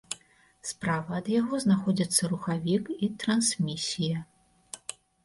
Справа 0.69 1.11
ад 1.19 1.27
яго 1.41 1.59
знаходзяцца 1.65 2.29
рухавік 2.31 2.89
і 3.09 3.11
трансмісія. 3.25 4.23